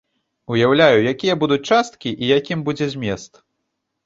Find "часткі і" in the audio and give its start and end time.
1.75-2.25